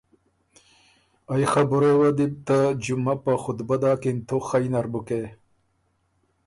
ائ 1.33 1.43
خبُرئ 1.51 1.89
یه 1.91 1.95
وه 1.99 2.09
دی 2.17 2.25
بو 2.33 2.39
ته 2.47 2.57
جمعه 2.83 3.15
په 3.23 3.31
خطبه 3.43 3.75
داکِن، 3.81 4.17
تُو 4.27 4.37
خئ 4.47 4.65
نر 4.73 4.85
بُکې۔ 4.91 5.21